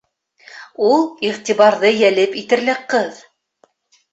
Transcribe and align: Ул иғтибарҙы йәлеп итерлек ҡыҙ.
Ул 0.87 1.03
иғтибарҙы 1.29 1.91
йәлеп 1.99 2.35
итерлек 2.43 2.83
ҡыҙ. 2.95 3.21